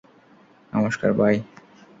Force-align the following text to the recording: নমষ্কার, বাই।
নমষ্কার, 0.73 1.11
বাই। 1.13 1.35